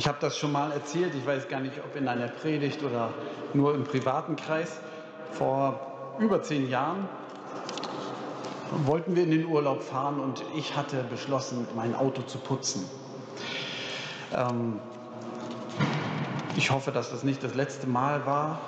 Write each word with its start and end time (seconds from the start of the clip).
Ich 0.00 0.08
habe 0.08 0.16
das 0.18 0.38
schon 0.38 0.52
mal 0.52 0.72
erzählt, 0.72 1.14
ich 1.14 1.26
weiß 1.26 1.46
gar 1.48 1.60
nicht, 1.60 1.74
ob 1.84 1.94
in 1.94 2.08
einer 2.08 2.28
Predigt 2.28 2.82
oder 2.82 3.10
nur 3.52 3.74
im 3.74 3.84
privaten 3.84 4.34
Kreis. 4.34 4.80
Vor 5.32 5.78
über 6.18 6.42
zehn 6.42 6.70
Jahren 6.70 7.06
wollten 8.86 9.14
wir 9.14 9.24
in 9.24 9.30
den 9.30 9.44
Urlaub 9.44 9.82
fahren 9.82 10.18
und 10.18 10.42
ich 10.56 10.74
hatte 10.74 11.04
beschlossen, 11.10 11.68
mein 11.76 11.94
Auto 11.94 12.22
zu 12.22 12.38
putzen. 12.38 12.88
Ähm, 14.34 14.80
ich 16.56 16.70
hoffe, 16.70 16.92
dass 16.92 17.10
das 17.10 17.22
nicht 17.22 17.44
das 17.44 17.54
letzte 17.54 17.86
Mal 17.86 18.24
war 18.24 18.58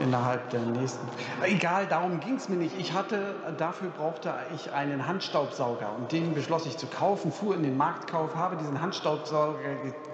innerhalb 0.00 0.50
der 0.50 0.60
nächsten. 0.60 1.06
Egal, 1.42 1.86
darum 1.86 2.20
ging 2.20 2.36
es 2.36 2.48
mir 2.48 2.56
nicht. 2.56 2.78
Ich 2.78 2.92
hatte, 2.92 3.34
dafür 3.56 3.90
brauchte 3.90 4.32
ich 4.54 4.72
einen 4.72 5.06
Handstaubsauger 5.06 5.94
und 5.96 6.12
den 6.12 6.34
beschloss 6.34 6.66
ich 6.66 6.76
zu 6.76 6.86
kaufen, 6.86 7.32
fuhr 7.32 7.54
in 7.54 7.62
den 7.62 7.76
Marktkauf, 7.76 8.34
habe 8.34 8.56
diesen 8.56 8.80
Handstaubsauger 8.80 9.58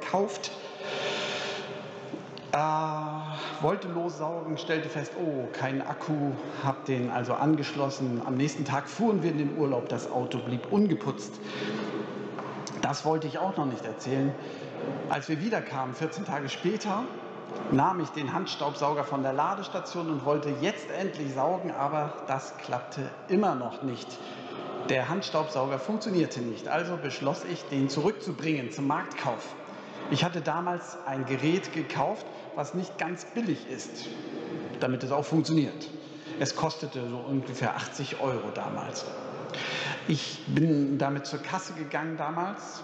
gekauft, 0.01 0.51
äh, 2.53 2.59
wollte 3.63 3.89
lossaugen, 3.89 4.59
stellte 4.59 4.89
fest, 4.89 5.13
oh, 5.21 5.49
kein 5.53 5.87
Akku, 5.87 6.33
habe 6.63 6.79
den 6.87 7.11
also 7.11 7.35
angeschlossen. 7.35 8.23
Am 8.25 8.37
nächsten 8.37 8.65
Tag 8.65 8.89
fuhren 8.89 9.23
wir 9.23 9.31
in 9.31 9.39
den 9.39 9.59
Urlaub, 9.59 9.89
das 9.89 10.11
Auto 10.11 10.39
blieb 10.39 10.71
ungeputzt. 10.71 11.41
Das 12.81 13.05
wollte 13.05 13.27
ich 13.27 13.39
auch 13.39 13.57
noch 13.57 13.67
nicht 13.67 13.85
erzählen. 13.85 14.33
Als 15.09 15.29
wir 15.29 15.41
wiederkamen, 15.41 15.95
14 15.95 16.27
Tage 16.27 16.49
später, 16.49 17.05
nahm 17.71 18.01
ich 18.01 18.09
den 18.11 18.33
Handstaubsauger 18.33 19.05
von 19.05 19.23
der 19.23 19.33
Ladestation 19.33 20.09
und 20.09 20.25
wollte 20.25 20.51
jetzt 20.61 20.91
endlich 20.91 21.33
saugen, 21.35 21.71
aber 21.71 22.13
das 22.27 22.57
klappte 22.59 23.03
immer 23.29 23.55
noch 23.55 23.83
nicht. 23.83 24.19
Der 24.89 25.09
Handstaubsauger 25.09 25.79
funktionierte 25.79 26.41
nicht, 26.41 26.69
also 26.69 26.97
beschloss 26.97 27.45
ich, 27.45 27.65
den 27.65 27.89
zurückzubringen 27.89 28.71
zum 28.71 28.87
Marktkauf. 28.87 29.55
Ich 30.11 30.25
hatte 30.25 30.43
damals 30.43 30.99
ein 31.07 31.25
Gerät 31.25 31.73
gekauft, 31.73 32.27
was 32.55 32.75
nicht 32.75 32.99
ganz 32.99 33.25
billig 33.25 33.67
ist, 33.71 34.07
damit 34.81 35.03
es 35.03 35.11
auch 35.11 35.25
funktioniert. 35.25 35.89
Es 36.39 36.55
kostete 36.55 37.09
so 37.09 37.17
ungefähr 37.17 37.77
80 37.77 38.21
Euro 38.21 38.51
damals. 38.55 39.07
Ich 40.07 40.43
bin 40.49 40.99
damit 40.99 41.27
zur 41.27 41.41
Kasse 41.41 41.73
gegangen 41.73 42.17
damals, 42.19 42.83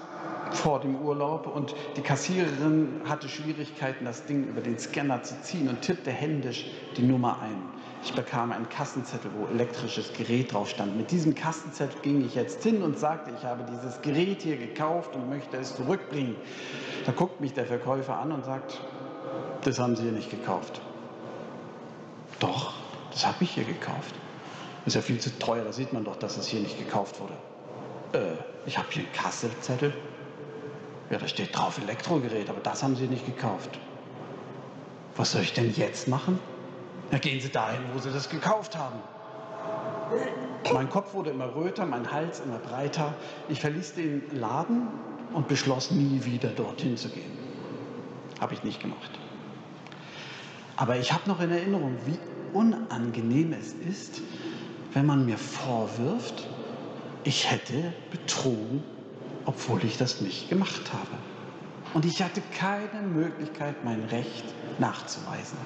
vor 0.52 0.80
dem 0.80 0.96
Urlaub 0.96 1.46
und 1.46 1.74
die 1.96 2.00
Kassiererin 2.00 3.02
hatte 3.08 3.28
Schwierigkeiten, 3.28 4.04
das 4.04 4.26
Ding 4.26 4.48
über 4.48 4.60
den 4.60 4.78
Scanner 4.78 5.22
zu 5.22 5.40
ziehen 5.42 5.68
und 5.68 5.82
tippte 5.82 6.10
händisch 6.10 6.66
die 6.96 7.02
Nummer 7.02 7.40
ein. 7.40 7.62
Ich 8.02 8.14
bekam 8.14 8.50
einen 8.50 8.68
Kassenzettel, 8.68 9.30
wo 9.36 9.46
elektrisches 9.52 10.12
Gerät 10.14 10.52
drauf 10.52 10.70
stand. 10.70 10.96
Mit 10.96 11.10
diesem 11.10 11.34
Kassenzettel 11.34 12.00
ging 12.00 12.24
ich 12.24 12.34
jetzt 12.34 12.62
hin 12.62 12.82
und 12.82 12.98
sagte, 12.98 13.30
ich 13.36 13.44
habe 13.44 13.64
dieses 13.70 14.00
Gerät 14.00 14.42
hier 14.42 14.56
gekauft 14.56 15.14
und 15.14 15.28
möchte 15.28 15.58
es 15.58 15.76
zurückbringen. 15.76 16.36
Da 17.04 17.12
guckt 17.12 17.40
mich 17.40 17.52
der 17.52 17.66
Verkäufer 17.66 18.18
an 18.18 18.32
und 18.32 18.44
sagt, 18.44 18.80
das 19.64 19.78
haben 19.78 19.96
Sie 19.96 20.04
hier 20.04 20.12
nicht 20.12 20.30
gekauft. 20.30 20.80
Doch, 22.38 22.72
das 23.12 23.26
habe 23.26 23.36
ich 23.40 23.50
hier 23.50 23.64
gekauft. 23.64 24.14
Ist 24.86 24.96
ja 24.96 25.02
viel 25.02 25.20
zu 25.20 25.38
teuer, 25.38 25.64
da 25.64 25.72
sieht 25.72 25.92
man 25.92 26.04
doch, 26.04 26.16
dass 26.16 26.38
es 26.38 26.46
hier 26.46 26.60
nicht 26.60 26.78
gekauft 26.78 27.20
wurde. 27.20 27.34
Äh, 28.12 28.32
ich 28.66 28.76
habe 28.78 28.88
hier 28.90 29.04
einen 29.04 29.12
Kassenzettel. 29.12 29.92
Ja, 31.10 31.18
da 31.18 31.26
steht 31.26 31.56
drauf 31.56 31.78
Elektrogerät, 31.78 32.48
aber 32.48 32.60
das 32.60 32.82
haben 32.82 32.96
Sie 32.96 33.06
nicht 33.06 33.26
gekauft. 33.26 33.78
Was 35.16 35.32
soll 35.32 35.42
ich 35.42 35.52
denn 35.52 35.74
jetzt 35.74 36.08
machen? 36.08 36.38
Ja, 37.10 37.18
gehen 37.18 37.40
Sie 37.40 37.50
dahin, 37.50 37.80
wo 37.92 37.98
Sie 37.98 38.12
das 38.12 38.28
gekauft 38.28 38.76
haben. 38.76 39.00
Mein 40.72 40.88
Kopf 40.88 41.14
wurde 41.14 41.30
immer 41.30 41.54
röter, 41.54 41.86
mein 41.86 42.10
Hals 42.10 42.40
immer 42.40 42.58
breiter. 42.58 43.14
Ich 43.48 43.60
verließ 43.60 43.94
den 43.94 44.22
Laden 44.32 44.88
und 45.32 45.48
beschloss 45.48 45.90
nie 45.90 46.24
wieder 46.24 46.50
dorthin 46.50 46.96
zu 46.96 47.08
gehen. 47.08 47.30
Habe 48.40 48.54
ich 48.54 48.62
nicht 48.62 48.80
gemacht. 48.80 49.10
Aber 50.76 50.96
ich 50.96 51.12
habe 51.12 51.28
noch 51.28 51.40
in 51.40 51.50
Erinnerung, 51.50 51.96
wie 52.06 52.18
unangenehm 52.56 53.52
es 53.52 53.74
ist, 53.88 54.22
wenn 54.92 55.06
man 55.06 55.26
mir 55.26 55.38
vorwirft, 55.38 56.48
ich 57.24 57.50
hätte 57.50 57.92
betrogen, 58.10 58.82
obwohl 59.44 59.84
ich 59.84 59.98
das 59.98 60.20
nicht 60.20 60.48
gemacht 60.48 60.92
habe. 60.92 61.18
Und 61.92 62.04
ich 62.04 62.22
hatte 62.22 62.40
keine 62.56 63.02
Möglichkeit, 63.02 63.84
mein 63.84 64.04
Recht 64.04 64.44
nachzuweisen. 64.78 65.58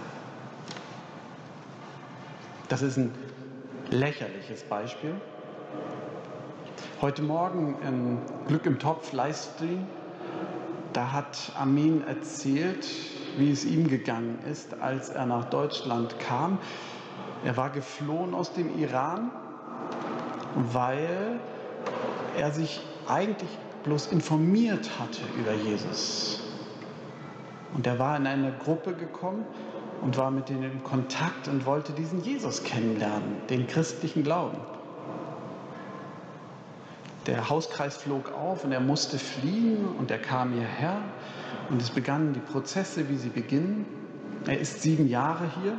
Das 2.69 2.83
ist 2.83 2.97
ein 2.97 3.13
lächerliches 3.91 4.63
Beispiel. 4.63 5.15
Heute 7.01 7.23
Morgen 7.23 7.77
im 7.87 8.19
Glück 8.49 8.65
im 8.65 8.79
Topf 8.79 9.13
Livestream, 9.13 9.87
da 10.95 11.13
hat 11.13 11.53
Armin 11.59 12.03
erzählt, 12.07 12.89
wie 13.37 13.51
es 13.51 13.65
ihm 13.65 13.89
gegangen 13.89 14.39
ist, 14.51 14.81
als 14.81 15.11
er 15.11 15.27
nach 15.27 15.45
Deutschland 15.51 16.19
kam. 16.21 16.59
Er 17.45 17.57
war 17.57 17.69
geflohen 17.69 18.33
aus 18.33 18.55
dem 18.55 18.79
Iran, 18.79 19.31
weil 20.55 21.41
er 22.37 22.51
sich 22.51 22.81
eigentlich 23.09 23.51
bloß 23.85 24.07
informiert 24.09 24.99
hatte 24.99 25.21
über 25.39 25.53
Jesus. 25.53 26.41
Und 27.75 27.87
er 27.87 27.99
war 27.99 28.17
in 28.17 28.27
eine 28.27 28.53
Gruppe 28.53 28.95
gekommen 28.95 29.45
und 30.01 30.17
war 30.17 30.31
mit 30.31 30.49
denen 30.49 30.65
in 30.65 30.85
Kontakt 30.85 31.49
und 31.49 31.67
wollte 31.67 31.93
diesen 31.93 32.23
Jesus 32.23 32.63
kennenlernen, 32.63 33.37
den 33.51 33.67
christlichen 33.67 34.23
Glauben. 34.23 34.59
Der 37.27 37.49
Hauskreis 37.49 37.97
flog 37.97 38.33
auf 38.33 38.65
und 38.65 38.73
er 38.73 38.81
musste 38.81 39.19
fliehen 39.19 39.87
und 39.99 40.11
er 40.11 40.19
kam 40.19 40.53
hierher 40.53 41.01
und 41.71 41.81
es 41.81 41.91
begannen 41.91 42.35
die 42.35 42.41
Prozesse, 42.41 43.09
wie 43.09 43.17
sie 43.17 43.31
beginnen. 43.31 43.87
Er 44.47 44.61
ist 44.61 44.83
sieben 44.83 45.09
Jahre 45.09 45.51
hier 45.63 45.79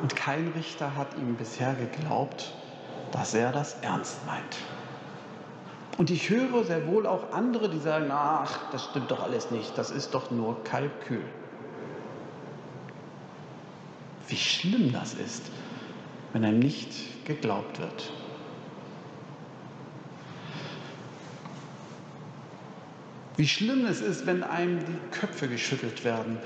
und 0.00 0.14
kein 0.14 0.52
Richter 0.54 0.94
hat 0.94 1.08
ihm 1.18 1.34
bisher 1.34 1.74
geglaubt, 1.74 2.54
dass 3.12 3.34
er 3.34 3.52
das 3.52 3.76
ernst 3.82 4.24
meint. 4.26 4.56
Und 5.98 6.10
ich 6.10 6.28
höre 6.28 6.64
sehr 6.64 6.86
wohl 6.86 7.06
auch 7.06 7.32
andere, 7.32 7.70
die 7.70 7.78
sagen, 7.78 8.10
ach, 8.10 8.70
das 8.70 8.84
stimmt 8.84 9.10
doch 9.10 9.22
alles 9.22 9.50
nicht, 9.50 9.76
das 9.78 9.90
ist 9.90 10.12
doch 10.12 10.30
nur 10.30 10.62
Kalkül. 10.64 11.22
Wie 14.28 14.36
schlimm 14.36 14.92
das 14.92 15.14
ist, 15.14 15.50
wenn 16.32 16.44
einem 16.44 16.58
nicht 16.58 17.24
geglaubt 17.24 17.78
wird. 17.80 18.12
Wie 23.36 23.46
schlimm 23.46 23.86
es 23.86 24.00
ist, 24.00 24.26
wenn 24.26 24.42
einem 24.42 24.80
die 24.80 25.18
Köpfe 25.18 25.48
geschüttelt 25.48 26.04
werden. 26.04 26.38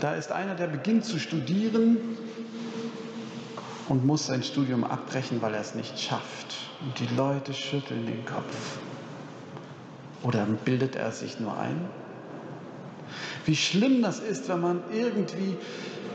Da 0.00 0.14
ist 0.14 0.30
einer, 0.30 0.54
der 0.54 0.66
beginnt 0.66 1.04
zu 1.04 1.18
studieren 1.18 1.98
und 3.88 4.04
muss 4.04 4.26
sein 4.26 4.42
Studium 4.42 4.84
abbrechen, 4.84 5.40
weil 5.42 5.54
er 5.54 5.60
es 5.60 5.74
nicht 5.74 5.98
schafft. 5.98 6.54
Und 6.80 6.98
die 6.98 7.14
Leute 7.14 7.54
schütteln 7.54 8.06
den 8.06 8.24
Kopf. 8.24 8.78
Oder 10.22 10.44
bildet 10.64 10.96
er 10.96 11.12
sich 11.12 11.38
nur 11.38 11.56
ein? 11.56 11.88
Wie 13.44 13.56
schlimm 13.56 14.02
das 14.02 14.18
ist, 14.18 14.48
wenn 14.48 14.60
man 14.60 14.82
irgendwie 14.92 15.56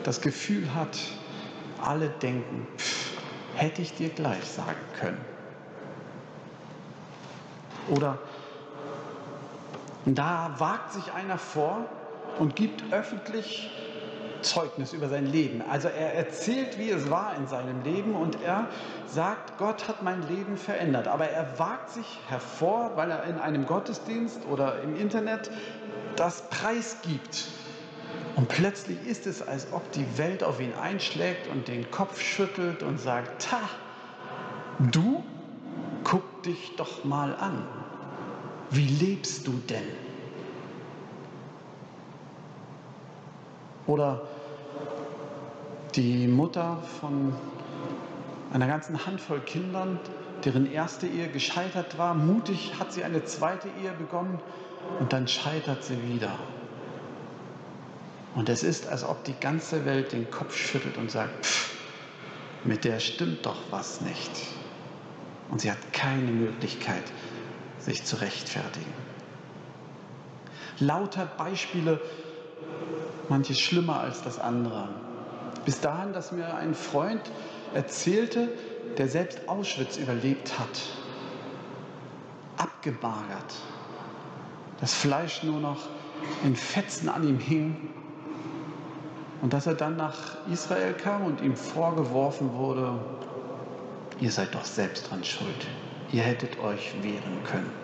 das 0.03 0.21
Gefühl 0.21 0.73
hat, 0.75 0.97
alle 1.81 2.09
denken, 2.09 2.67
pff, 2.77 3.11
hätte 3.55 3.81
ich 3.81 3.93
dir 3.93 4.09
gleich 4.09 4.43
sagen 4.43 4.75
können. 4.99 5.23
Oder 7.89 8.17
da 10.05 10.55
wagt 10.57 10.93
sich 10.93 11.13
einer 11.13 11.37
vor 11.37 11.85
und 12.39 12.55
gibt 12.55 12.91
öffentlich 12.91 13.69
Zeugnis 14.41 14.93
über 14.93 15.09
sein 15.09 15.25
Leben. 15.25 15.61
Also 15.69 15.87
er 15.87 16.15
erzählt, 16.15 16.77
wie 16.77 16.89
es 16.89 17.09
war 17.09 17.35
in 17.37 17.47
seinem 17.47 17.83
Leben 17.83 18.15
und 18.15 18.41
er 18.43 18.67
sagt, 19.07 19.57
Gott 19.57 19.87
hat 19.87 20.03
mein 20.03 20.27
Leben 20.27 20.57
verändert. 20.57 21.07
Aber 21.07 21.27
er 21.27 21.59
wagt 21.59 21.91
sich 21.91 22.19
hervor, 22.27 22.91
weil 22.95 23.11
er 23.11 23.23
in 23.25 23.39
einem 23.39 23.65
Gottesdienst 23.65 24.45
oder 24.49 24.81
im 24.81 24.95
Internet 24.95 25.51
das 26.15 26.43
preisgibt. 26.49 27.47
Und 28.35 28.47
plötzlich 28.47 28.97
ist 29.05 29.27
es, 29.27 29.41
als 29.41 29.67
ob 29.71 29.91
die 29.91 30.17
Welt 30.17 30.43
auf 30.43 30.59
ihn 30.59 30.73
einschlägt 30.73 31.47
und 31.47 31.67
den 31.67 31.89
Kopf 31.91 32.21
schüttelt 32.21 32.83
und 32.83 32.99
sagt, 32.99 33.49
ta, 33.49 33.59
du, 34.79 35.23
guck 36.03 36.43
dich 36.43 36.75
doch 36.77 37.03
mal 37.03 37.35
an. 37.35 37.63
Wie 38.69 38.87
lebst 38.87 39.47
du 39.47 39.51
denn? 39.69 39.83
Oder 43.85 44.21
die 45.95 46.27
Mutter 46.27 46.77
von 46.99 47.33
einer 48.53 48.67
ganzen 48.67 49.05
Handvoll 49.05 49.39
Kindern, 49.41 49.99
deren 50.43 50.71
erste 50.71 51.07
Ehe 51.07 51.27
gescheitert 51.27 51.97
war. 51.97 52.13
Mutig 52.13 52.73
hat 52.79 52.91
sie 52.93 53.03
eine 53.03 53.23
zweite 53.23 53.67
Ehe 53.81 53.91
begonnen 53.91 54.39
und 54.99 55.13
dann 55.13 55.27
scheitert 55.27 55.83
sie 55.83 56.01
wieder. 56.03 56.37
Und 58.35 58.49
es 58.49 58.63
ist, 58.63 58.87
als 58.87 59.03
ob 59.03 59.23
die 59.25 59.35
ganze 59.39 59.85
Welt 59.85 60.13
den 60.13 60.31
Kopf 60.31 60.55
schüttelt 60.55 60.97
und 60.97 61.11
sagt, 61.11 61.45
pff, 61.45 61.73
mit 62.63 62.85
der 62.85 62.99
stimmt 62.99 63.45
doch 63.45 63.57
was 63.71 64.01
nicht. 64.01 64.31
Und 65.49 65.61
sie 65.61 65.69
hat 65.69 65.91
keine 65.91 66.31
Möglichkeit, 66.31 67.03
sich 67.79 68.05
zu 68.05 68.21
rechtfertigen. 68.21 68.93
Lauter 70.79 71.25
Beispiele 71.37 71.99
manches 73.29 73.59
schlimmer 73.59 73.99
als 73.99 74.21
das 74.23 74.39
andere. 74.39 74.89
Bis 75.65 75.79
dahin, 75.79 76.13
dass 76.13 76.31
mir 76.31 76.55
ein 76.55 76.73
Freund 76.73 77.21
erzählte, 77.73 78.49
der 78.97 79.07
selbst 79.07 79.47
Auschwitz 79.47 79.97
überlebt 79.97 80.57
hat, 80.59 80.81
abgemagert, 82.57 83.55
das 84.79 84.93
Fleisch 84.93 85.43
nur 85.43 85.59
noch 85.59 85.87
in 86.43 86.55
Fetzen 86.55 87.09
an 87.09 87.27
ihm 87.27 87.39
hing. 87.39 87.89
Und 89.41 89.53
dass 89.53 89.65
er 89.65 89.73
dann 89.73 89.97
nach 89.97 90.37
Israel 90.51 90.93
kam 90.93 91.25
und 91.25 91.41
ihm 91.41 91.55
vorgeworfen 91.55 92.53
wurde, 92.53 92.99
ihr 94.19 94.31
seid 94.31 94.53
doch 94.53 94.65
selbst 94.65 95.09
dran 95.09 95.23
schuld, 95.23 95.67
ihr 96.11 96.21
hättet 96.21 96.59
euch 96.59 96.93
wehren 97.01 97.43
können. 97.43 97.80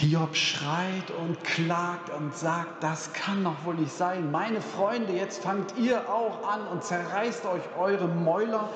Hiob 0.00 0.34
schreit 0.34 1.10
und 1.10 1.44
klagt 1.44 2.08
und 2.08 2.34
sagt, 2.34 2.82
das 2.82 3.12
kann 3.12 3.44
doch 3.44 3.66
wohl 3.66 3.74
nicht 3.74 3.92
sein. 3.92 4.30
Meine 4.30 4.62
Freunde, 4.62 5.12
jetzt 5.12 5.42
fangt 5.42 5.74
ihr 5.76 6.08
auch 6.08 6.48
an 6.48 6.66
und 6.68 6.82
zerreißt 6.82 7.44
euch 7.44 7.60
eure 7.78 8.08
Mäuler. 8.08 8.70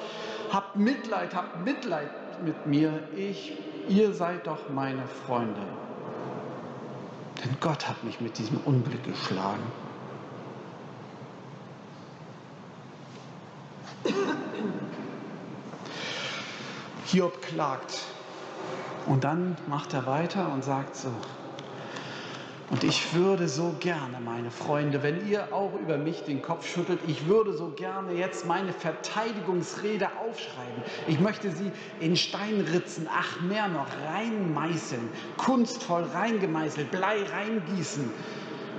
Habt 0.53 0.77
Mitleid, 0.77 1.35
habt 1.35 1.65
Mitleid 1.65 2.11
mit 2.45 2.67
mir. 2.67 3.09
Ich, 3.17 3.57
ihr 3.89 4.13
seid 4.13 4.47
doch 4.47 4.69
meine 4.69 5.07
Freunde. 5.27 5.63
Denn 7.43 7.57
Gott 7.59 7.89
hat 7.89 8.05
mich 8.05 8.21
mit 8.21 8.37
diesem 8.37 8.59
Unglück 8.59 9.03
geschlagen. 9.05 9.63
Hiob 17.07 17.41
klagt 17.41 18.14
und 19.07 19.25
dann 19.25 19.57
macht 19.67 19.95
er 19.95 20.07
weiter 20.07 20.53
und 20.53 20.65
sagt 20.65 20.97
so, 20.97 21.11
und 22.71 22.83
ich 22.83 23.15
würde 23.15 23.47
so 23.47 23.75
gerne, 23.79 24.19
meine 24.25 24.51
Freunde, 24.51 25.03
wenn 25.03 25.29
ihr 25.29 25.53
auch 25.53 25.75
über 25.81 25.99
mich 25.99 26.25
den 26.25 26.41
Kopf 26.41 26.67
schüttelt, 26.67 26.99
ich 27.07 27.29
würde 27.29 27.53
so 27.53 27.69
gerne 27.77 28.15
jetzt 28.15 28.47
meine 28.47 28.73
Verteidigungsrede 28.73 30.09
aufschreiben. 30.19 30.83
Ich 31.07 31.21
möchte 31.21 31.51
sie 31.51 31.71
in 32.01 32.17
Stein 32.17 32.67
ritzen, 32.73 33.07
ach 33.15 33.41
mehr 33.43 33.69
noch, 33.69 33.87
reinmeißeln, 34.13 35.09
kunstvoll 35.37 36.05
reingemeißelt, 36.15 36.91
Blei 36.91 37.23
reingießen. 37.23 38.11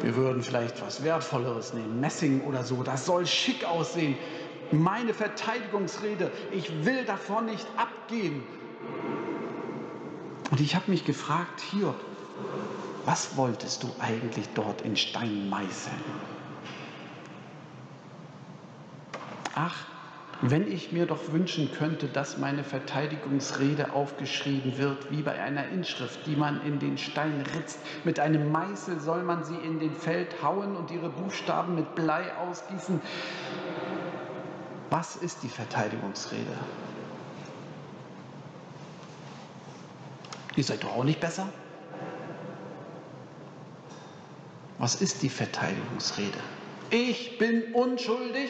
Wir 0.02 0.16
würden 0.16 0.42
vielleicht 0.42 0.82
was 0.82 1.04
Wertvolleres 1.04 1.74
nehmen, 1.74 2.02
Messing 2.02 2.42
oder 2.42 2.64
so, 2.64 2.82
das 2.82 3.06
soll 3.06 3.26
schick 3.28 3.64
aussehen. 3.66 4.18
Meine 4.72 5.14
Verteidigungsrede, 5.14 6.32
ich 6.52 6.86
will 6.86 7.06
davon 7.06 7.46
nicht 7.46 7.68
abgehen. 7.78 8.44
Und 10.52 10.62
ich 10.62 10.76
habe 10.76 10.92
mich 10.92 11.06
gefragt, 11.06 11.62
Hiob, 11.72 11.96
was 13.06 13.38
wolltest 13.38 13.84
du 13.84 13.90
eigentlich 14.00 14.48
dort 14.54 14.82
in 14.82 14.96
Stein 14.96 15.50
meißeln? 15.50 15.96
Ach, 19.56 19.76
wenn 20.42 20.70
ich 20.70 20.92
mir 20.92 21.06
doch 21.06 21.32
wünschen 21.32 21.72
könnte, 21.72 22.08
dass 22.08 22.38
meine 22.38 22.64
Verteidigungsrede 22.64 23.94
aufgeschrieben 23.94 24.78
wird, 24.78 25.10
wie 25.10 25.22
bei 25.22 25.42
einer 25.42 25.70
Inschrift, 25.70 26.20
die 26.26 26.36
man 26.36 26.62
in 26.66 26.80
den 26.80 26.98
Stein 26.98 27.44
ritzt. 27.56 27.80
Mit 28.04 28.20
einem 28.20 28.52
Meißel 28.52 29.00
soll 29.00 29.24
man 29.24 29.44
sie 29.46 29.56
in 29.56 29.80
den 29.80 29.96
Feld 29.96 30.44
hauen 30.44 30.76
und 30.76 30.92
ihre 30.92 31.10
Buchstaben 31.10 31.76
mit 31.76 31.96
Blei 31.96 32.36
ausgießen. 32.36 33.02
Was 34.90 35.16
ist 35.16 35.42
die 35.44 35.50
Verteidigungsrede? 35.50 36.54
Ihr 40.56 40.64
seid 40.64 40.84
doch 40.84 40.96
auch 40.96 41.04
nicht 41.04 41.20
besser? 41.20 41.48
Was 44.78 44.96
ist 45.02 45.22
die 45.22 45.30
Verteidigungsrede? 45.30 46.38
Ich 46.90 47.38
bin 47.38 47.74
unschuldig. 47.74 48.50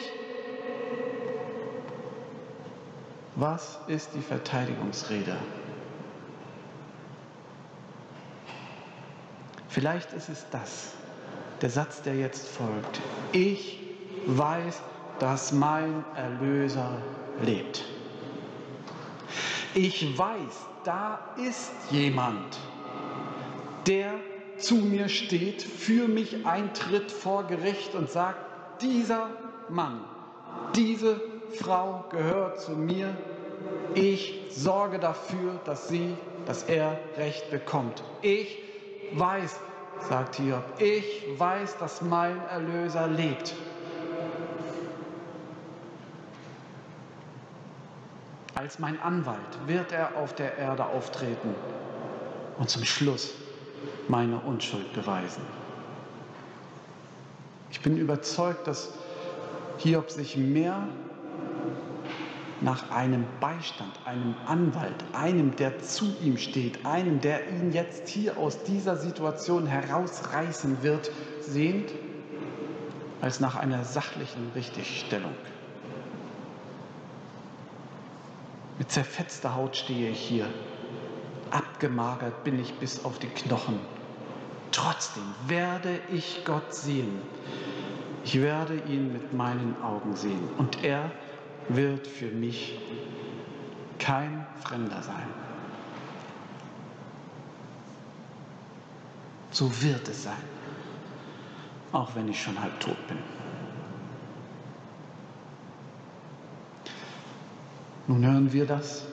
Was 3.36 3.78
ist 3.86 4.10
die 4.14 4.22
Verteidigungsrede? 4.22 5.36
Vielleicht 9.68 10.12
ist 10.14 10.28
es 10.28 10.46
das, 10.50 10.92
der 11.60 11.70
Satz, 11.70 12.02
der 12.02 12.16
jetzt 12.16 12.48
folgt. 12.48 13.00
Ich 13.32 13.78
weiß, 14.26 14.80
dass 15.18 15.52
mein 15.52 16.04
Erlöser 16.14 16.98
lebt. 17.42 17.84
Ich 19.78 20.16
weiß, 20.16 20.66
da 20.84 21.18
ist 21.36 21.70
jemand, 21.90 22.58
der 23.86 24.14
zu 24.56 24.76
mir 24.76 25.10
steht, 25.10 25.60
für 25.60 26.08
mich 26.08 26.46
eintritt 26.46 27.12
vor 27.12 27.44
Gericht 27.44 27.94
und 27.94 28.08
sagt, 28.10 28.38
dieser 28.80 29.28
Mann, 29.68 30.00
diese 30.74 31.20
Frau 31.60 32.06
gehört 32.08 32.58
zu 32.58 32.70
mir, 32.70 33.14
ich 33.94 34.40
sorge 34.48 34.98
dafür, 34.98 35.60
dass 35.66 35.88
sie, 35.88 36.14
dass 36.46 36.62
er 36.62 36.98
Recht 37.18 37.50
bekommt. 37.50 38.02
Ich 38.22 38.56
weiß, 39.12 39.60
sagt 40.08 40.36
Hiob, 40.36 40.64
ich 40.78 41.22
weiß, 41.36 41.76
dass 41.76 42.00
mein 42.00 42.40
Erlöser 42.46 43.08
lebt. 43.08 43.54
Als 48.66 48.80
mein 48.80 49.00
Anwalt 49.00 49.38
wird 49.68 49.92
er 49.92 50.16
auf 50.16 50.34
der 50.34 50.58
Erde 50.58 50.86
auftreten 50.86 51.54
und 52.58 52.68
zum 52.68 52.84
Schluss 52.84 53.32
meine 54.08 54.40
Unschuld 54.40 54.92
beweisen. 54.92 55.40
Ich 57.70 57.80
bin 57.80 57.96
überzeugt, 57.96 58.66
dass 58.66 58.90
Hiob 59.78 60.10
sich 60.10 60.36
mehr 60.36 60.88
nach 62.60 62.90
einem 62.90 63.24
Beistand, 63.38 63.92
einem 64.04 64.34
Anwalt, 64.48 64.96
einem, 65.12 65.54
der 65.54 65.78
zu 65.78 66.06
ihm 66.20 66.36
steht, 66.36 66.84
einem, 66.84 67.20
der 67.20 67.48
ihn 67.48 67.70
jetzt 67.70 68.08
hier 68.08 68.36
aus 68.36 68.64
dieser 68.64 68.96
Situation 68.96 69.68
herausreißen 69.68 70.82
wird, 70.82 71.12
sehnt, 71.40 71.92
als 73.20 73.38
nach 73.38 73.54
einer 73.54 73.84
sachlichen 73.84 74.50
Richtigstellung. 74.56 75.30
Mit 78.78 78.90
zerfetzter 78.90 79.54
Haut 79.54 79.76
stehe 79.76 80.10
ich 80.10 80.20
hier. 80.20 80.46
Abgemagert 81.50 82.44
bin 82.44 82.60
ich 82.60 82.74
bis 82.74 83.04
auf 83.04 83.18
die 83.18 83.28
Knochen. 83.28 83.80
Trotzdem 84.72 85.24
werde 85.46 86.00
ich 86.12 86.44
Gott 86.44 86.74
sehen. 86.74 87.20
Ich 88.24 88.40
werde 88.42 88.76
ihn 88.88 89.12
mit 89.12 89.32
meinen 89.32 89.76
Augen 89.82 90.16
sehen. 90.16 90.48
Und 90.58 90.84
er 90.84 91.10
wird 91.68 92.06
für 92.06 92.26
mich 92.26 92.78
kein 93.98 94.46
Fremder 94.62 95.02
sein. 95.02 95.26
So 99.50 99.70
wird 99.82 100.06
es 100.08 100.24
sein, 100.24 100.34
auch 101.92 102.14
wenn 102.14 102.28
ich 102.28 102.42
schon 102.42 102.60
halb 102.60 102.78
tot 102.78 102.98
bin. 103.08 103.16
Nun 108.08 108.24
hören 108.24 108.52
wir 108.52 108.66
das. 108.66 109.04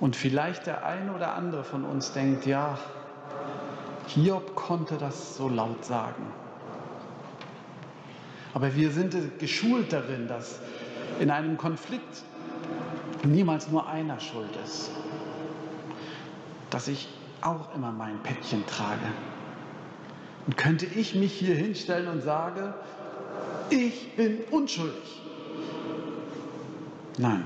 Und 0.00 0.16
vielleicht 0.16 0.66
der 0.66 0.84
eine 0.84 1.14
oder 1.14 1.34
andere 1.34 1.64
von 1.64 1.84
uns 1.84 2.12
denkt, 2.12 2.44
ja, 2.44 2.78
Hiob 4.08 4.54
konnte 4.54 4.98
das 4.98 5.36
so 5.36 5.48
laut 5.48 5.84
sagen. 5.84 6.26
Aber 8.52 8.74
wir 8.74 8.90
sind 8.90 9.14
geschult 9.38 9.92
darin, 9.92 10.28
dass 10.28 10.60
in 11.18 11.30
einem 11.30 11.56
Konflikt 11.56 12.22
niemals 13.24 13.70
nur 13.70 13.88
einer 13.88 14.20
schuld 14.20 14.50
ist. 14.64 14.90
Dass 16.70 16.88
ich 16.88 17.08
auch 17.40 17.74
immer 17.74 17.92
mein 17.92 18.18
Päckchen 18.22 18.66
trage. 18.66 19.06
Und 20.46 20.56
könnte 20.56 20.86
ich 20.86 21.14
mich 21.14 21.32
hier 21.32 21.54
hinstellen 21.54 22.08
und 22.08 22.22
sagen, 22.22 22.74
ich 23.70 24.14
bin 24.16 24.38
unschuldig. 24.50 25.25
Nein. 27.18 27.44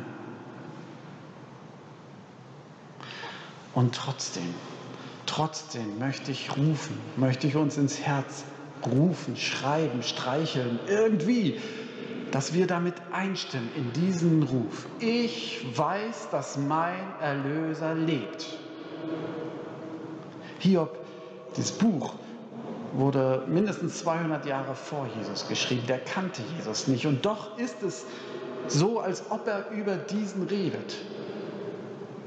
Und 3.75 3.95
trotzdem, 3.95 4.55
trotzdem 5.27 5.99
möchte 5.99 6.33
ich 6.33 6.57
rufen, 6.57 6.99
möchte 7.17 7.47
ich 7.47 7.57
uns 7.57 7.77
ins 7.77 8.01
Herz 8.01 8.45
rufen, 8.85 9.37
schreiben, 9.37 10.03
streicheln, 10.03 10.81
irgendwie, 10.89 11.61
dass 12.33 12.53
wir 12.53 12.67
damit 12.67 12.95
einstimmen 13.13 13.69
in 13.77 13.93
diesen 13.93 14.43
Ruf. 14.43 14.87
Ich 14.99 15.65
weiß, 15.77 16.31
dass 16.31 16.57
mein 16.57 17.01
Erlöser 17.21 17.95
lebt. 17.95 18.59
Hiob, 20.59 20.99
dieses 21.57 21.73
Buch, 21.73 22.15
wurde 22.93 23.45
mindestens 23.49 23.99
200 24.01 24.47
Jahre 24.47 24.75
vor 24.75 25.09
Jesus 25.19 25.49
geschrieben. 25.49 25.87
Der 25.87 25.99
kannte 25.99 26.43
Jesus 26.57 26.89
nicht. 26.89 27.07
Und 27.07 27.25
doch 27.25 27.57
ist 27.59 27.83
es 27.83 28.05
so 28.69 29.01
als 29.01 29.31
ob 29.31 29.47
er 29.47 29.71
über 29.71 29.97
diesen 29.97 30.45
redet, 30.45 30.97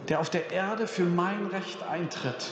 der 0.10 0.20
auf 0.20 0.30
der 0.30 0.52
Erde 0.52 0.88
für 0.88 1.06
mein 1.06 1.48
Recht 1.48 1.84
eintritt, 1.84 2.52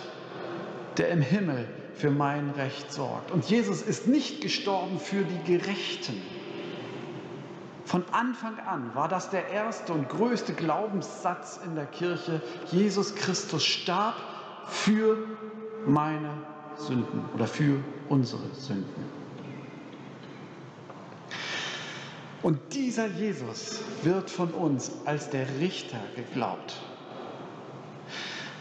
der 0.97 1.09
im 1.09 1.21
Himmel 1.21 1.67
für 1.95 2.11
mein 2.11 2.49
Recht 2.51 2.91
sorgt. 2.91 3.31
Und 3.31 3.45
Jesus 3.45 3.81
ist 3.81 4.07
nicht 4.07 4.41
gestorben 4.41 4.99
für 4.99 5.23
die 5.23 5.57
Gerechten. 5.57 6.21
Von 7.85 8.05
Anfang 8.11 8.57
an 8.59 8.91
war 8.93 9.09
das 9.09 9.29
der 9.29 9.49
erste 9.49 9.91
und 9.91 10.07
größte 10.07 10.53
Glaubenssatz 10.53 11.59
in 11.65 11.75
der 11.75 11.87
Kirche. 11.87 12.41
Jesus 12.71 13.15
Christus 13.15 13.65
starb 13.65 14.15
für 14.67 15.17
meine 15.85 16.29
Sünden 16.77 17.25
oder 17.35 17.47
für 17.47 17.79
unsere 18.07 18.43
Sünden. 18.53 19.20
Und 22.43 22.59
dieser 22.73 23.07
Jesus 23.07 23.79
wird 24.03 24.29
von 24.29 24.51
uns 24.51 24.91
als 25.05 25.29
der 25.29 25.45
Richter 25.59 25.99
geglaubt. 26.15 26.75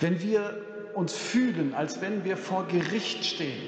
Wenn 0.00 0.20
wir 0.20 0.60
uns 0.94 1.14
fühlen, 1.14 1.74
als 1.74 2.00
wenn 2.00 2.24
wir 2.24 2.36
vor 2.36 2.66
Gericht 2.66 3.24
stehen, 3.24 3.62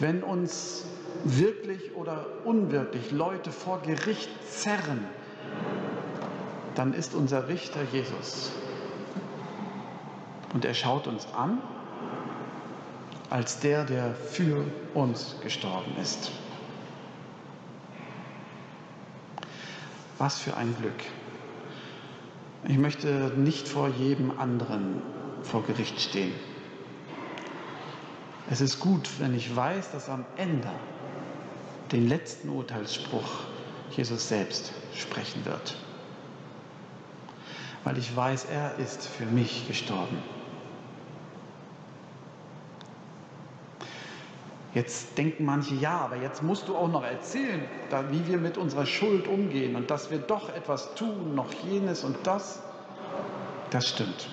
wenn 0.00 0.22
uns 0.22 0.84
wirklich 1.24 1.94
oder 1.94 2.26
unwirklich 2.44 3.10
Leute 3.10 3.50
vor 3.50 3.80
Gericht 3.82 4.30
zerren, 4.48 5.04
dann 6.74 6.92
ist 6.92 7.14
unser 7.14 7.48
Richter 7.48 7.80
Jesus. 7.92 8.52
Und 10.52 10.64
er 10.64 10.74
schaut 10.74 11.06
uns 11.06 11.26
an 11.34 11.60
als 13.28 13.58
der, 13.60 13.84
der 13.84 14.14
für 14.14 14.64
uns 14.94 15.36
gestorben 15.42 15.96
ist. 16.00 16.30
Was 20.18 20.38
für 20.38 20.56
ein 20.56 20.74
Glück. 20.78 21.02
Ich 22.68 22.78
möchte 22.78 23.32
nicht 23.36 23.68
vor 23.68 23.88
jedem 23.88 24.38
anderen 24.38 25.02
vor 25.42 25.62
Gericht 25.62 26.00
stehen. 26.00 26.32
Es 28.50 28.60
ist 28.60 28.80
gut, 28.80 29.08
wenn 29.18 29.34
ich 29.34 29.54
weiß, 29.54 29.92
dass 29.92 30.08
am 30.08 30.24
Ende 30.36 30.70
den 31.92 32.08
letzten 32.08 32.48
Urteilsspruch 32.48 33.28
Jesus 33.90 34.28
selbst 34.28 34.72
sprechen 34.94 35.44
wird. 35.44 35.76
Weil 37.84 37.98
ich 37.98 38.14
weiß, 38.14 38.46
er 38.46 38.76
ist 38.78 39.06
für 39.06 39.26
mich 39.26 39.68
gestorben. 39.68 40.18
Jetzt 44.76 45.16
denken 45.16 45.46
manche, 45.46 45.74
ja, 45.74 46.00
aber 46.00 46.16
jetzt 46.16 46.42
musst 46.42 46.68
du 46.68 46.76
auch 46.76 46.88
noch 46.88 47.02
erzählen, 47.02 47.62
wie 48.10 48.26
wir 48.26 48.36
mit 48.36 48.58
unserer 48.58 48.84
Schuld 48.84 49.26
umgehen 49.26 49.74
und 49.74 49.90
dass 49.90 50.10
wir 50.10 50.18
doch 50.18 50.50
etwas 50.50 50.94
tun, 50.96 51.34
noch 51.34 51.50
jenes 51.66 52.04
und 52.04 52.14
das. 52.24 52.60
Das 53.70 53.88
stimmt. 53.88 54.28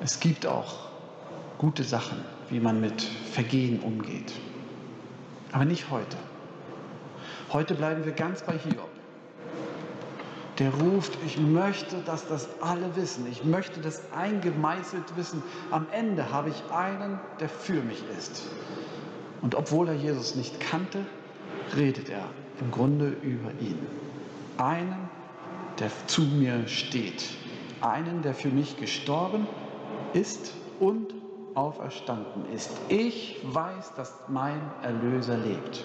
Es 0.00 0.20
gibt 0.20 0.46
auch 0.46 0.90
gute 1.58 1.82
Sachen, 1.82 2.24
wie 2.50 2.60
man 2.60 2.80
mit 2.80 3.02
Vergehen 3.02 3.80
umgeht. 3.80 4.32
Aber 5.50 5.64
nicht 5.64 5.90
heute. 5.90 6.16
Heute 7.52 7.74
bleiben 7.74 8.04
wir 8.04 8.12
ganz 8.12 8.42
bei 8.42 8.56
Hiob. 8.58 8.87
Der 10.58 10.74
ruft, 10.74 11.16
ich 11.24 11.38
möchte, 11.38 11.98
dass 12.04 12.26
das 12.26 12.48
alle 12.60 12.96
wissen. 12.96 13.26
Ich 13.30 13.44
möchte 13.44 13.80
das 13.80 14.02
eingemeißelt 14.12 15.16
wissen. 15.16 15.42
Am 15.70 15.86
Ende 15.92 16.32
habe 16.32 16.48
ich 16.50 16.62
einen, 16.72 17.20
der 17.38 17.48
für 17.48 17.80
mich 17.82 18.02
ist. 18.18 18.42
Und 19.40 19.54
obwohl 19.54 19.88
er 19.88 19.94
Jesus 19.94 20.34
nicht 20.34 20.58
kannte, 20.58 21.06
redet 21.76 22.08
er 22.08 22.24
im 22.60 22.72
Grunde 22.72 23.10
über 23.22 23.50
ihn. 23.60 23.78
Einen, 24.56 25.08
der 25.78 25.90
zu 26.08 26.22
mir 26.22 26.66
steht. 26.66 27.24
Einen, 27.80 28.22
der 28.22 28.34
für 28.34 28.48
mich 28.48 28.76
gestorben 28.76 29.46
ist 30.12 30.54
und 30.80 31.14
auferstanden 31.54 32.52
ist. 32.52 32.70
Ich 32.88 33.38
weiß, 33.44 33.94
dass 33.94 34.12
mein 34.26 34.60
Erlöser 34.82 35.36
lebt. 35.36 35.84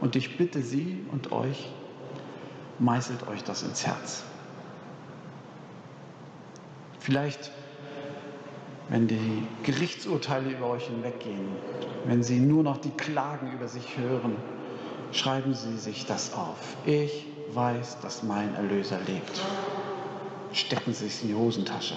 Und 0.00 0.14
ich 0.14 0.36
bitte 0.36 0.60
Sie 0.60 1.04
und 1.10 1.32
euch, 1.32 1.70
meißelt 2.78 3.26
euch 3.28 3.44
das 3.44 3.62
ins 3.62 3.86
Herz. 3.86 4.22
Vielleicht 7.00 7.50
wenn 8.90 9.06
die 9.06 9.42
Gerichtsurteile 9.64 10.50
über 10.50 10.70
euch 10.70 10.86
hinweggehen, 10.86 11.46
wenn 12.06 12.22
sie 12.22 12.38
nur 12.40 12.62
noch 12.62 12.78
die 12.78 12.90
Klagen 12.90 13.52
über 13.52 13.68
sich 13.68 13.98
hören, 13.98 14.36
schreiben 15.12 15.54
Sie 15.54 15.76
sich 15.76 16.06
das 16.06 16.32
auf. 16.32 16.76
Ich 16.86 17.26
weiß, 17.52 18.00
dass 18.00 18.22
mein 18.22 18.54
Erlöser 18.54 18.98
lebt. 19.06 19.40
Stecken 20.52 20.94
Sie 20.94 21.06
es 21.06 21.22
in 21.22 21.28
die 21.28 21.34
Hosentasche. 21.34 21.96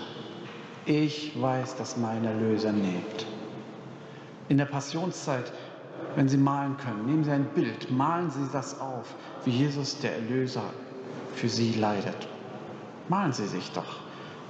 Ich 0.86 1.40
weiß, 1.42 1.78
dass 1.78 1.96
mein 1.96 2.26
Erlöser 2.26 2.74
lebt. 2.74 3.26
In 4.50 4.58
der 4.58 4.66
Passionszeit, 4.66 5.54
wenn 6.16 6.28
Sie 6.28 6.38
malen 6.38 6.78
können, 6.78 7.06
nehmen 7.06 7.24
Sie 7.24 7.32
ein 7.32 7.46
Bild, 7.46 7.92
malen 7.92 8.30
Sie 8.30 8.48
das 8.52 8.80
auf, 8.80 9.14
wie 9.46 9.52
Jesus, 9.52 10.00
der 10.00 10.16
Erlöser, 10.16 10.64
für 11.36 11.50
Sie 11.50 11.74
leidet. 11.74 12.28
Malen 13.10 13.34
Sie 13.34 13.48
sich 13.48 13.72
doch 13.72 14.00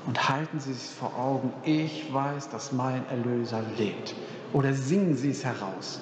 und 0.08 0.30
halten 0.30 0.60
Sie 0.60 0.72
es 0.72 0.92
vor 0.92 1.18
Augen, 1.18 1.54
ich 1.64 2.12
weiß, 2.14 2.50
dass 2.50 2.72
mein 2.72 3.08
Erlöser 3.10 3.62
lebt. 3.78 4.16
Oder 4.54 4.74
singen 4.74 5.16
Sie 5.16 5.30
es 5.30 5.46
heraus. 5.46 6.02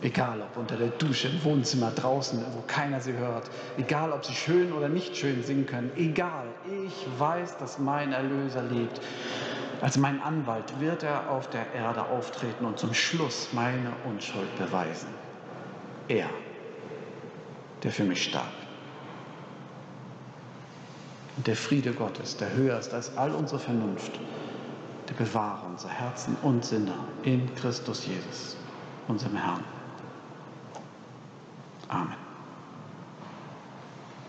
Egal 0.00 0.40
ob 0.40 0.56
unter 0.56 0.76
der 0.76 0.88
Dusche, 0.88 1.28
im 1.28 1.42
Wohnzimmer, 1.42 1.90
draußen, 1.90 2.40
wo 2.52 2.62
keiner 2.68 3.00
sie 3.00 3.14
hört. 3.14 3.50
Egal 3.78 4.12
ob 4.12 4.24
sie 4.24 4.32
schön 4.32 4.72
oder 4.72 4.88
nicht 4.88 5.16
schön 5.16 5.42
singen 5.42 5.66
können. 5.66 5.90
Egal, 5.96 6.46
ich 6.86 7.06
weiß, 7.18 7.58
dass 7.58 7.80
mein 7.80 8.12
Erlöser 8.12 8.62
lebt. 8.62 9.00
Als 9.80 9.96
mein 9.96 10.20
Anwalt 10.22 10.80
wird 10.80 11.04
er 11.04 11.30
auf 11.30 11.48
der 11.50 11.72
Erde 11.72 12.02
auftreten 12.02 12.64
und 12.64 12.78
zum 12.78 12.92
Schluss 12.94 13.48
meine 13.52 13.92
Unschuld 14.04 14.56
beweisen. 14.58 15.08
Er, 16.08 16.28
der 17.82 17.92
für 17.92 18.04
mich 18.04 18.24
starb. 18.24 18.52
Und 21.36 21.46
der 21.46 21.54
Friede 21.54 21.92
Gottes, 21.92 22.36
der 22.36 22.52
höher 22.54 22.78
ist 22.78 22.92
als 22.92 23.16
all 23.16 23.30
unsere 23.30 23.60
Vernunft, 23.60 24.18
der 25.08 25.14
bewahre 25.14 25.66
unser 25.66 25.88
Herzen 25.88 26.36
und 26.42 26.64
Sinne 26.64 26.94
in 27.22 27.54
Christus 27.54 28.06
Jesus, 28.06 28.56
unserem 29.06 29.36
Herrn. 29.36 29.62
Amen. 31.88 32.27